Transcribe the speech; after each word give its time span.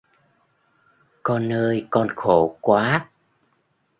Con 1.23 1.53
ơi 1.53 1.87
con 1.89 2.07
khổ 2.15 2.57
quá 2.61 3.09